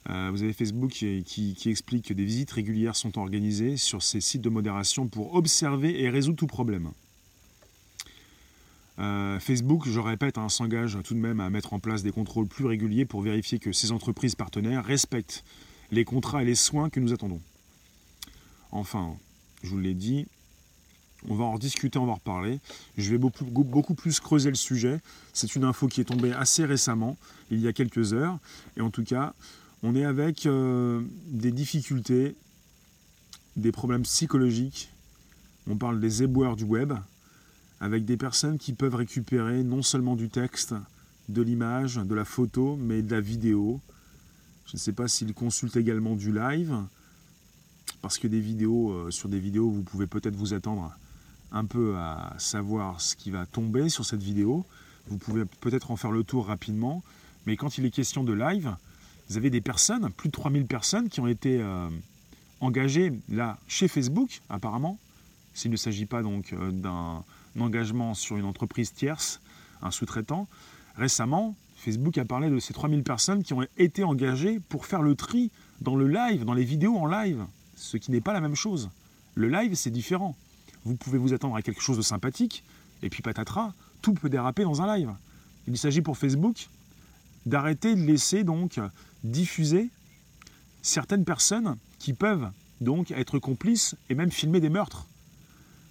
[0.09, 4.41] Euh, vous avez Facebook qui, explique que des visites régulières sont organisées sur ces sites
[4.41, 6.91] de modération pour observer et résoudre tout problème.
[8.99, 12.47] Euh, Facebook, je répète, hein, s'engage tout de même à mettre en place des contrôles
[12.47, 15.43] plus réguliers pour vérifier que ces entreprises partenaires respectent
[15.91, 17.41] les contrats et les soins que nous attendons.
[18.71, 19.15] Enfin,
[19.63, 20.25] je vous l'ai dit,
[21.29, 22.59] on va en discuter, on va en reparler.
[22.97, 24.99] Je vais beaucoup, beaucoup plus creuser le sujet.
[25.31, 27.17] C'est une info qui est tombée assez récemment,
[27.49, 28.37] il y a quelques heures.
[28.77, 29.33] Et en tout cas,
[29.83, 32.35] on est avec euh, des difficultés,
[33.57, 34.89] des problèmes psychologiques.
[35.67, 36.93] On parle des éboueurs du web,
[37.81, 40.73] avec des personnes qui peuvent récupérer non seulement du texte,
[41.27, 43.81] de l'image, de la photo, mais de la vidéo.
[44.67, 46.77] Je ne sais pas s'ils consultent également du live,
[48.01, 50.93] parce que des vidéos, euh, sur des vidéos, vous pouvez peut-être vous attendre
[51.51, 54.65] un peu à savoir ce qui va tomber sur cette vidéo.
[55.07, 57.03] Vous pouvez peut-être en faire le tour rapidement.
[57.45, 58.73] Mais quand il est question de live,
[59.29, 61.89] vous avez des personnes, plus de 3000 personnes qui ont été euh,
[62.59, 64.99] engagées là chez Facebook, apparemment.
[65.53, 67.23] S'il ne s'agit pas donc euh, d'un
[67.59, 69.39] engagement sur une entreprise tierce,
[69.81, 70.47] un sous-traitant.
[70.95, 75.15] Récemment, Facebook a parlé de ces 3000 personnes qui ont été engagées pour faire le
[75.15, 78.55] tri dans le live, dans les vidéos en live, ce qui n'est pas la même
[78.55, 78.89] chose.
[79.35, 80.35] Le live, c'est différent.
[80.85, 82.63] Vous pouvez vous attendre à quelque chose de sympathique,
[83.01, 85.13] et puis patatras, tout peut déraper dans un live.
[85.67, 86.69] Il s'agit pour Facebook
[87.45, 88.79] d'arrêter de laisser donc
[89.23, 89.89] diffuser
[90.81, 92.49] certaines personnes qui peuvent
[92.81, 95.07] donc être complices et même filmer des meurtres.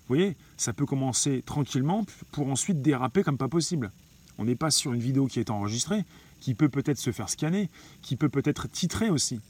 [0.08, 3.90] Vous voyez, ça peut commencer tranquillement pour ensuite déraper comme pas possible.
[4.38, 6.04] On n'est pas sur une vidéo qui est enregistrée,
[6.40, 7.70] qui peut peut-être se faire scanner,
[8.02, 9.40] qui peut peut-être titrer aussi.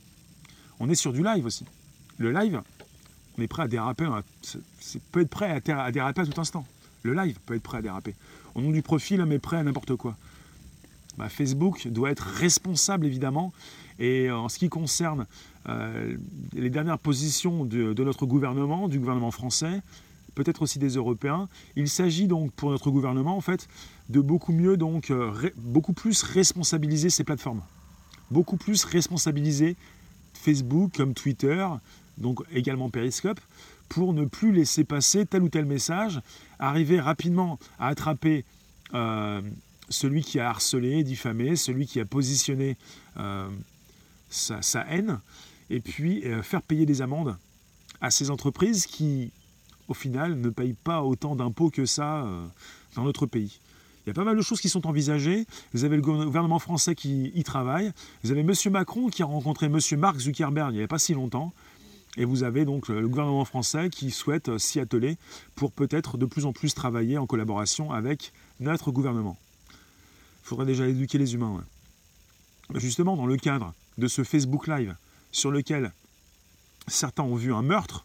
[0.79, 1.65] On est sur du live aussi.
[2.19, 2.63] Le live,
[3.39, 4.09] on est prêt à déraper,
[4.81, 6.67] c'est peut être prêt à, déraper à tout instant.
[7.03, 8.15] Le live peut être prêt à déraper.
[8.55, 10.17] Au nom du profil, on est prêt à n'importe quoi.
[11.19, 13.53] Bah, Facebook doit être responsable évidemment.
[13.99, 15.27] Et en ce qui concerne
[15.69, 16.17] euh,
[16.55, 19.83] les dernières positions de, notre gouvernement, du gouvernement français,
[20.35, 23.69] peut-être aussi des Européens, il s'agit donc pour notre gouvernement en fait
[24.09, 27.61] de beaucoup mieux donc euh, beaucoup plus responsabiliser ces plateformes,
[28.31, 29.77] beaucoup plus responsabiliser
[30.33, 31.67] Facebook comme Twitter,
[32.19, 33.41] donc également Periscope,
[33.89, 36.21] pour ne plus laisser passer tel ou tel message,
[36.59, 38.45] arriver rapidement à attraper
[38.95, 39.43] euh,
[39.93, 42.77] celui qui a harcelé, diffamé, celui qui a positionné
[43.19, 43.49] euh,
[44.31, 45.21] sa, haine,
[45.71, 47.37] et puis euh, faire payer des amendes
[48.01, 49.31] à ces entreprises qui,
[49.89, 52.47] au final, ne payent pas autant d'impôts que ça euh,
[52.97, 53.61] dans notre pays.
[54.05, 55.47] Il y a pas mal de choses qui sont envisagées.
[55.73, 57.93] Vous avez le gouvernement français qui y travaille.
[58.25, 58.53] Vous avez M.
[58.71, 59.79] Macron qui a rencontré M.
[59.97, 61.53] Mark Zuckerberg il n'y a pas si longtemps.
[62.17, 65.17] Et vous avez donc le gouvernement français qui souhaite s'y atteler
[65.55, 69.39] pour peut-être de plus en plus travailler en collaboration avec notre gouvernement.
[70.43, 71.65] Il faudrait déjà éduquer les humains.
[72.75, 74.97] Justement, dans le cadre de ce Facebook Live,
[75.31, 75.93] sur lequel
[76.89, 78.05] certains ont vu un meurtre,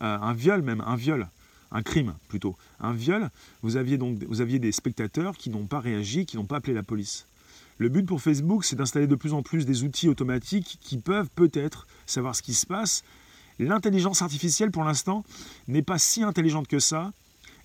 [0.00, 1.28] euh, un viol même, un viol,
[1.72, 3.30] un crime plutôt, un viol,
[3.62, 6.74] vous aviez donc vous aviez des spectateurs qui n'ont pas réagi, qui n'ont pas appelé
[6.74, 7.26] la police.
[7.78, 11.28] Le but pour Facebook, c'est d'installer de plus en plus des outils automatiques qui peuvent
[11.34, 13.02] peut-être savoir ce qui se passe.
[13.58, 15.24] L'intelligence artificielle, pour l'instant,
[15.68, 17.12] n'est pas si intelligente que ça.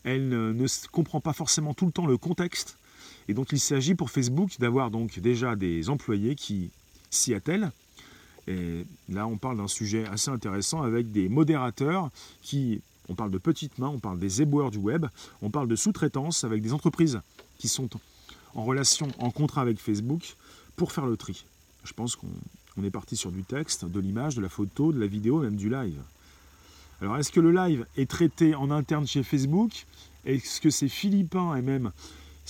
[0.03, 2.77] Elle ne comprend pas forcément tout le temps le contexte
[3.27, 6.71] et donc il s'agit pour Facebook d'avoir donc déjà des employés qui
[7.09, 7.71] s'y attellent.
[8.47, 12.09] Et là, on parle d'un sujet assez intéressant avec des modérateurs
[12.41, 15.05] qui, on parle de petites mains, on parle des éboueurs du web,
[15.41, 17.21] on parle de sous-traitance avec des entreprises
[17.57, 17.89] qui sont
[18.55, 20.35] en relation, en contrat avec Facebook
[20.75, 21.45] pour faire le tri.
[21.83, 25.07] Je pense qu'on est parti sur du texte, de l'image, de la photo, de la
[25.07, 26.01] vidéo, même du live.
[27.01, 29.85] Alors, est-ce que le live est traité en interne chez Facebook?
[30.25, 31.91] Est-ce que c'est philippins et même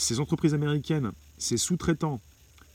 [0.01, 2.19] ces entreprises américaines, ces sous-traitants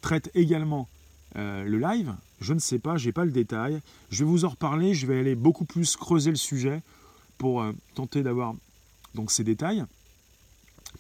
[0.01, 0.89] traitent également
[1.37, 2.15] euh, le live.
[2.41, 3.81] Je ne sais pas, je n'ai pas le détail.
[4.11, 6.83] Je vais vous en reparler, je vais aller beaucoup plus creuser le sujet
[7.39, 8.55] pour euh, tenter d'avoir
[9.15, 9.85] donc ces détails,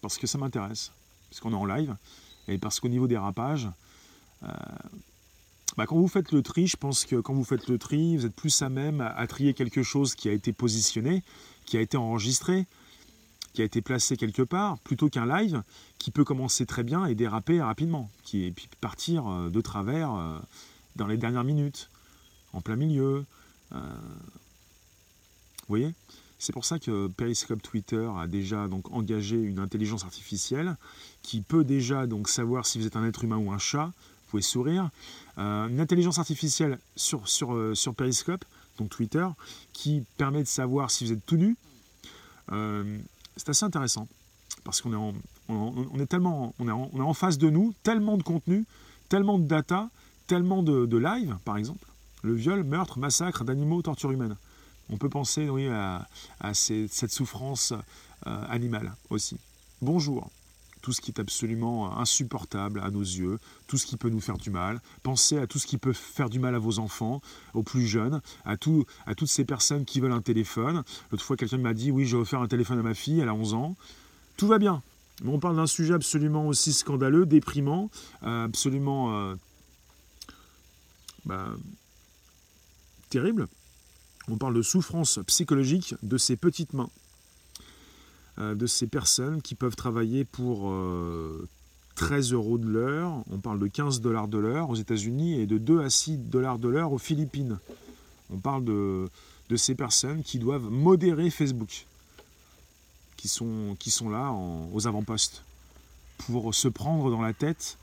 [0.00, 0.90] parce que ça m'intéresse,
[1.30, 1.94] parce qu'on est en live,
[2.48, 3.68] et parce qu'au niveau des rapages,
[4.42, 4.48] euh,
[5.76, 8.26] bah, quand vous faites le tri, je pense que quand vous faites le tri, vous
[8.26, 11.22] êtes plus à même à trier quelque chose qui a été positionné,
[11.66, 12.66] qui a été enregistré,
[13.56, 15.62] qui a été placé quelque part, plutôt qu'un live
[15.96, 20.14] qui peut commencer très bien et déraper rapidement, qui, et puis partir euh, de travers
[20.14, 20.38] euh,
[20.96, 21.88] dans les dernières minutes,
[22.52, 23.24] en plein milieu.
[23.72, 23.80] Euh.
[23.80, 25.94] vous voyez?
[26.38, 30.76] C'est pour ça que Periscope Twitter a déjà donc engagé une intelligence artificielle
[31.22, 33.86] qui peut déjà donc savoir si vous êtes un être humain ou un chat.
[33.86, 34.90] Vous pouvez sourire.
[35.38, 38.44] une intelligence artificielle sur, sur, sur Periscope,
[38.76, 39.26] donc Twitter,
[39.72, 41.56] qui permet de savoir si vous êtes tout nu
[43.36, 44.08] c'est assez intéressant
[44.64, 45.14] parce qu'on
[46.00, 48.64] est, tellement, en, en face de nous, tellement de contenu,
[49.08, 49.88] tellement de data,
[50.26, 51.86] tellement de, live, par exemple.
[52.22, 54.36] Le viol, meurtre, massacre d'animaux, torture humaine.
[54.90, 56.06] On peut penser à,
[56.54, 57.72] cette souffrance
[58.26, 59.36] euh, animale aussi.
[59.82, 60.30] Bonjour
[60.86, 64.38] tout ce qui est absolument insupportable à nos yeux, tout ce qui peut nous faire
[64.38, 64.80] du mal.
[65.02, 67.20] Pensez à tout ce qui peut faire du mal à vos enfants,
[67.54, 70.84] aux plus jeunes, à, tout, à toutes ces personnes qui veulent un téléphone.
[71.10, 73.34] L'autre fois, quelqu'un m'a dit, oui, j'ai offert un téléphone à ma fille, elle a
[73.34, 73.74] 11 ans.
[74.36, 74.80] Tout va bien.
[75.24, 77.90] Mais on parle d'un sujet absolument aussi scandaleux, déprimant,
[78.22, 79.34] euh, absolument euh,
[81.24, 81.48] bah,
[83.10, 83.48] terrible.
[84.28, 86.90] On parle de souffrance psychologique de ces petites mains.
[88.38, 90.70] Euh, de ces personnes qui peuvent travailler pour
[91.94, 95.46] 13 euh, euros de l'heure, on parle de 15 dollars de l'heure aux États-Unis et
[95.46, 97.58] de 2 à 6 dollars de l'heure aux Philippines.
[98.30, 99.08] On parle de,
[99.56, 101.86] ces personnes qui doivent modérer Facebook.
[103.16, 104.32] qui sont, là
[104.72, 105.42] aux avant-postes
[106.26, 107.78] pour se prendre dans la tête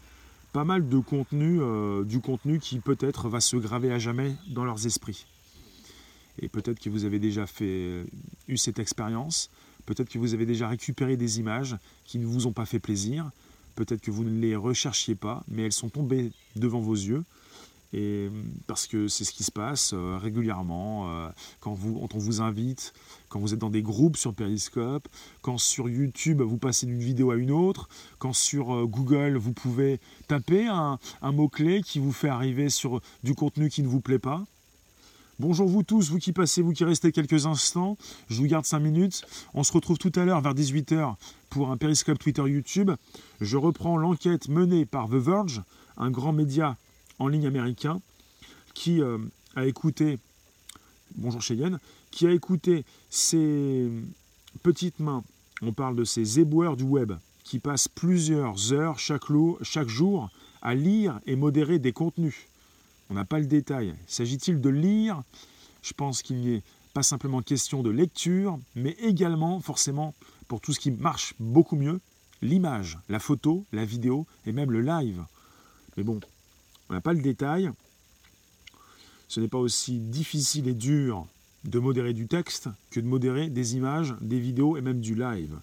[0.53, 4.63] pas mal de contenu, euh, du contenu qui peut-être va se graver à jamais dans
[4.63, 5.25] leurs esprits.
[6.39, 8.05] Et peut-être que vous avez déjà fait,
[8.47, 9.49] eu cette expérience,
[9.85, 13.29] peut-être que vous avez déjà récupéré des images qui ne vous ont pas fait plaisir,
[13.75, 17.23] peut-être que vous ne les recherchiez pas, mais elles sont tombées devant vos yeux,
[17.93, 18.29] et
[18.65, 22.93] parce que c'est ce qui se passe euh, régulièrement euh, quand, on vous invite,
[23.29, 25.07] quand vous êtes dans des groupes sur Periscope,
[25.41, 29.53] quand sur YouTube vous passez d'une vidéo à une autre, quand sur euh, Google vous
[29.53, 34.19] pouvez taper un mot-clé qui vous fait arriver sur du contenu qui ne vous plaît
[34.19, 34.43] pas.
[35.39, 37.97] Bonjour vous tous, vous qui passez, vous qui restez quelques instants,
[38.29, 39.25] je vous garde 5 minutes.
[39.55, 41.15] On se retrouve tout à l'heure vers 18h
[41.49, 42.91] pour un Periscope Twitter YouTube.
[43.41, 45.63] Je reprends l'enquête menée par The Verge,
[45.97, 46.77] un grand média
[47.17, 47.99] en ligne américain
[48.75, 49.17] qui euh,
[49.55, 50.19] a écouté,
[51.15, 51.79] bonjour Cheyenne,
[52.11, 53.89] qui a écouté ces
[54.61, 55.23] petites mains,
[55.63, 57.11] on parle de ces éboueurs du web,
[57.43, 60.29] qui passent plusieurs heures chaque jour
[60.61, 62.47] à lire et modérer des contenus.
[63.13, 63.93] On n'a pas le détail.
[64.07, 65.21] S'agit-il de lire?
[65.83, 66.63] Je pense qu'il n'y est
[66.95, 70.15] pas simplement question de lecture, mais également, forcément,
[70.47, 72.01] pour tout ce qui marche beaucoup mieux,
[72.41, 75.23] l'image, la photo, la vidéo et même le live.
[75.95, 76.21] Mais bon,
[76.89, 77.69] on n'a pas le détail.
[79.27, 81.27] Ce n'est pas aussi difficile et dur
[81.65, 85.59] de modérer du texte que de modérer des images, des vidéos et même du live,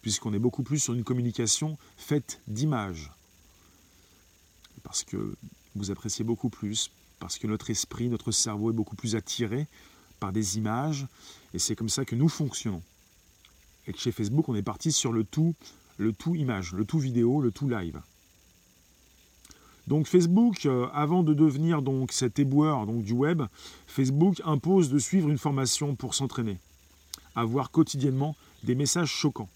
[0.00, 3.12] puisqu'on est beaucoup plus sur une communication faite d'images.
[4.82, 5.36] Parce que
[5.74, 9.66] vous appréciez beaucoup plus, parce que notre esprit, notre cerveau est beaucoup plus attiré
[10.20, 11.06] par des images,
[11.52, 12.82] et c'est comme ça que nous fonctionnons.
[13.86, 15.54] Et que chez Facebook, on est parti sur le tout,
[15.98, 18.00] le tout image, le tout vidéo, le tout live.
[19.86, 23.42] Donc Facebook, euh, avant de devenir donc cet éboueur donc, du web,
[23.86, 26.58] Facebook impose de suivre une formation pour s'entraîner,
[27.34, 29.50] à voir quotidiennement des messages choquants.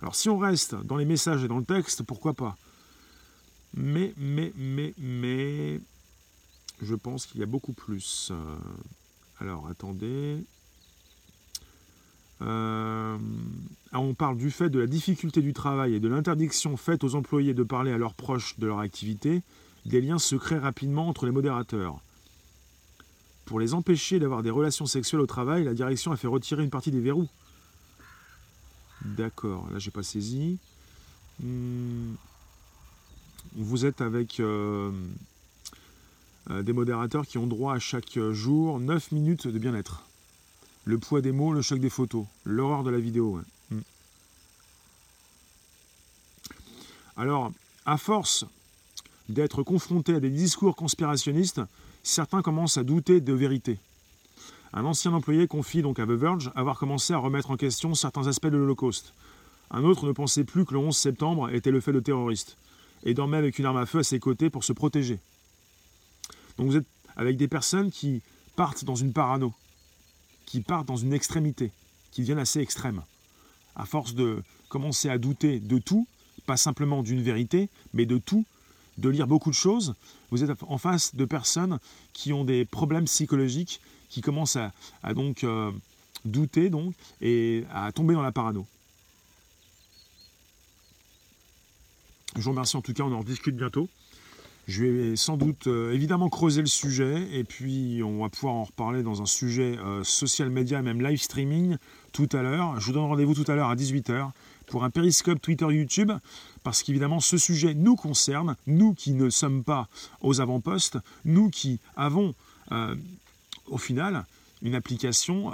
[0.00, 2.56] Alors si on reste dans les messages et dans le texte, pourquoi pas?
[3.74, 5.80] Mais, mais, mais, mais,
[6.82, 8.30] je pense qu'il y a beaucoup plus.
[8.30, 8.56] Euh,
[9.40, 10.44] alors attendez.
[12.42, 13.18] Euh,
[13.92, 17.52] on parle du fait de la difficulté du travail et de l'interdiction faite aux employés
[17.52, 19.42] de parler à leurs proches de leur activité,
[19.84, 22.00] des liens se créent rapidement entre les modérateurs.
[23.44, 26.70] Pour les empêcher d'avoir des relations sexuelles au travail, la direction a fait retirer une
[26.70, 27.28] partie des verrous.
[29.04, 30.58] D'accord, là j'ai pas saisi.
[31.40, 32.14] Hmm.
[33.54, 34.92] Vous êtes avec euh,
[36.50, 40.04] euh, des modérateurs qui ont droit à chaque jour 9 minutes de bien-être.
[40.84, 43.40] Le poids des mots, le choc des photos, l'horreur de la vidéo.
[43.70, 43.80] Hmm.
[47.16, 47.52] Alors,
[47.86, 48.46] à force
[49.28, 51.60] d'être confronté à des discours conspirationnistes,
[52.02, 53.78] certains commencent à douter de vérité.
[54.72, 58.28] Un ancien employé confie donc à The Verge avoir commencé à remettre en question certains
[58.28, 59.12] aspects de l'Holocauste.
[59.72, 62.56] Un autre ne pensait plus que le 11 septembre était le fait de terroristes,
[63.04, 65.18] et dormait avec une arme à feu à ses côtés pour se protéger.
[66.56, 66.86] Donc vous êtes
[67.16, 68.22] avec des personnes qui
[68.56, 69.54] partent dans une parano,
[70.46, 71.72] qui partent dans une extrémité,
[72.10, 73.02] qui deviennent assez extrêmes.
[73.76, 76.06] À force de commencer à douter de tout,
[76.46, 78.44] pas simplement d'une vérité, mais de tout,
[78.98, 79.94] de lire beaucoup de choses,
[80.30, 81.78] vous êtes en face de personnes
[82.12, 84.72] qui ont des problèmes psychologiques, qui commencent à,
[85.14, 85.70] donc euh,
[86.24, 88.66] douter donc, et à tomber dans la parano.
[92.36, 93.88] Je vous remercie en tout cas, on en discute bientôt.
[94.68, 98.64] Je vais sans doute euh, évidemment creuser le sujet et puis on va pouvoir en
[98.64, 101.76] reparler dans un sujet euh, social media et même live streaming
[102.12, 102.78] tout à l'heure.
[102.78, 104.30] Je vous donne rendez-vous tout à l'heure à 18h
[104.68, 106.12] pour un périscope Twitter YouTube
[106.62, 109.88] parce qu'évidemment ce sujet nous concerne, nous qui ne sommes pas
[110.20, 112.34] aux avant-postes, nous qui avons
[112.70, 112.94] euh,
[113.66, 114.24] au final
[114.62, 115.50] une application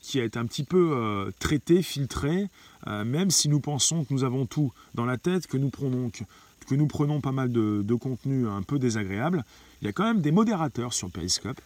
[0.00, 2.48] qui a été un petit peu traitée, filtrée,
[2.86, 6.10] même si nous pensons que nous avons tout dans la tête, que nous prenons
[6.68, 9.44] que nous prenons pas mal de, contenu un peu désagréable,
[9.80, 11.60] il y a quand même des modérateurs sur Periscope.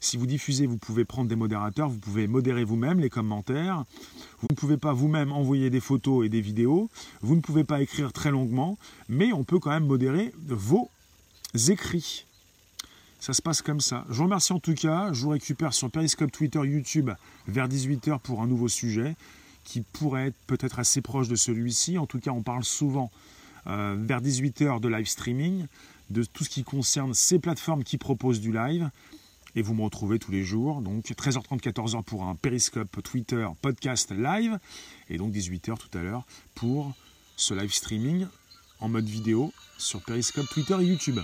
[0.00, 3.84] Si vous diffusez, vous pouvez prendre des modérateurs, vous pouvez modérer vous-même les commentaires,
[4.40, 6.88] vous ne pouvez pas vous-même envoyer des photos et des vidéos,
[7.20, 8.78] vous ne pouvez pas écrire très longuement,
[9.08, 10.88] mais on peut quand même modérer vos
[11.68, 12.27] écrits.
[13.18, 14.04] Ça se passe comme ça.
[14.08, 15.12] Je vous remercie en tout cas.
[15.12, 17.10] Je vous récupère sur Periscope, Twitter, YouTube
[17.46, 19.16] vers 18h pour un nouveau sujet
[19.64, 21.98] qui pourrait être peut-être assez proche de celui-ci.
[21.98, 23.10] En tout cas, on parle souvent
[23.66, 25.66] euh, vers 18h de live streaming,
[26.10, 28.88] de tout ce qui concerne ces plateformes qui proposent du live.
[29.56, 34.12] Et vous me retrouvez tous les jours, donc 13h30, 14h pour un Periscope, Twitter, podcast
[34.12, 34.58] live,
[35.10, 36.94] et donc 18h tout à l'heure pour
[37.36, 38.26] ce live streaming
[38.80, 41.18] en mode vidéo sur Periscope, Twitter et YouTube.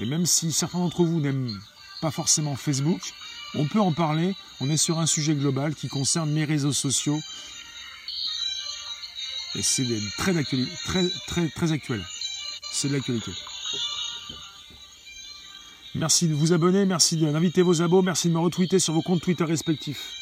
[0.00, 1.60] Et même si certains d'entre vous n'aiment
[2.00, 3.12] pas forcément Facebook,
[3.54, 7.18] On peut en parler, on est sur un sujet global qui concerne les réseaux sociaux.
[9.56, 9.84] Et c'est
[10.18, 11.08] très, très,
[11.48, 12.00] très, actuel.
[12.72, 13.32] C'est de l'actualité.
[15.96, 19.22] Merci de vous abonner, merci d'inviter vos abos, merci de me retweeter sur vos comptes
[19.22, 20.12] Twitter respectifs.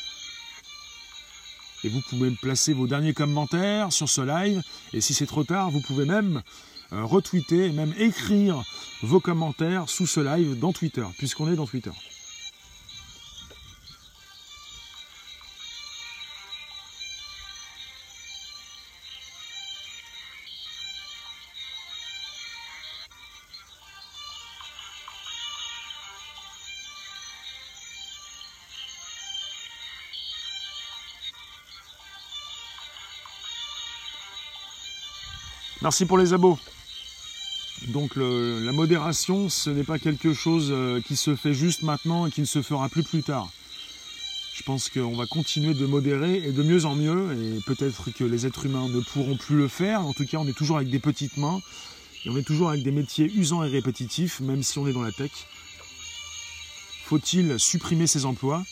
[1.85, 4.62] Et vous pouvez me placer vos derniers commentaires sur ce live.
[4.95, 6.43] Et si c'est trop tard, vous pouvez même
[6.91, 8.62] retweeter et même écrire
[9.03, 11.93] vos commentaires sous ce live dans Twitter, puisqu'on est dans Twitter.
[35.80, 36.59] Merci pour les abos.
[37.89, 42.30] Donc la modération, ce n'est pas quelque chose euh, qui se fait juste maintenant et
[42.30, 43.49] qui ne se fera plus plus tard.
[44.55, 48.24] Je pense qu'on va continuer de modérer et de mieux en mieux, et peut-être que
[48.24, 50.01] les êtres humains ne pourront plus le faire.
[50.05, 51.61] En tout cas, on est toujours avec des petites mains,
[52.24, 55.03] et on est toujours avec des métiers usants et répétitifs, même si on est dans
[55.03, 55.30] la tech.
[57.05, 58.64] Faut-il supprimer ces emplois?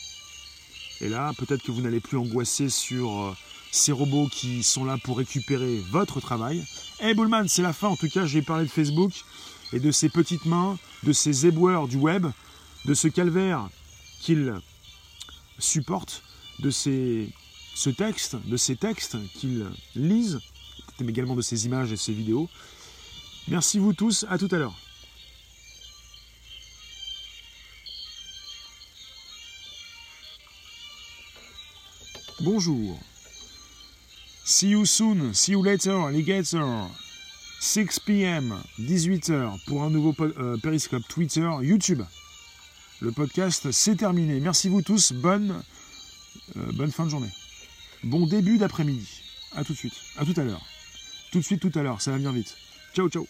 [1.01, 3.35] Et là, peut-être que vous n'allez plus angoisser sur euh,
[3.71, 6.63] ces robots qui sont là pour récupérer votre travail.
[6.99, 9.11] Hey Bullman, c'est la fin en tout cas, j'ai parlé de Facebook
[9.71, 12.25] et de ses petites mains, de ces éboueurs du web,
[12.85, 13.69] de ce calvaire
[14.19, 14.51] qu'il
[15.59, 16.23] supporte,
[16.57, 17.29] de ces,
[17.75, 20.39] ce texte, de ces textes qu'ils lisent,
[20.99, 22.49] mais également de ces images et ces vidéos.
[23.47, 24.75] Merci vous tous, à tout à l'heure.
[32.41, 32.99] Bonjour.
[34.49, 36.89] See you soon, see you later, alligator.
[37.59, 42.01] 6 p.m., 18h pour un nouveau euh, Periscope Twitter, YouTube.
[43.01, 44.39] Le podcast, c'est terminé.
[44.39, 45.11] Merci vous tous.
[45.11, 45.61] Bonne,
[46.55, 47.31] euh, bonne fin de journée.
[48.05, 49.21] Bon début d'après-midi.
[49.53, 49.95] À tout de suite.
[50.17, 50.65] À tout à l'heure.
[51.33, 51.99] Tout de suite, tout à l'heure.
[51.99, 52.55] Ça va bien vite.
[52.95, 53.27] Ciao, ciao.